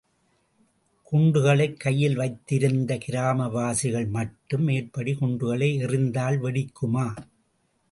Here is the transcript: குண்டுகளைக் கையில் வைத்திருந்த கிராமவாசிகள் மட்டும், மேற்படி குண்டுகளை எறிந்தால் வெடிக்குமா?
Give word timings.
குண்டுகளைக் 1.11 1.79
கையில் 1.79 2.15
வைத்திருந்த 2.15 2.97
கிராமவாசிகள் 3.05 4.09
மட்டும், 4.09 4.63
மேற்படி 4.63 5.13
குண்டுகளை 5.13 5.77
எறிந்தால் 5.77 6.41
வெடிக்குமா? 6.41 7.07